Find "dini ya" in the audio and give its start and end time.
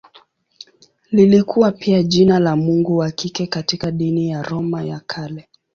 3.91-4.41